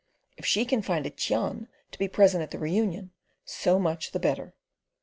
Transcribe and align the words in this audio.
If 0.35 0.47
she 0.47 0.65
can 0.65 0.81
find 0.81 1.05
a 1.05 1.11
Cheon 1.11 1.67
to 1.91 1.99
be 1.99 2.07
present 2.07 2.41
at 2.41 2.49
the 2.49 2.57
reunion, 2.57 3.11
so 3.45 3.77
much 3.77 4.13
the 4.13 4.19
better. 4.19 4.55